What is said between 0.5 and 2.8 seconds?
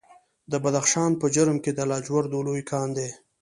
د بدخشان په جرم کې د لاجوردو لوی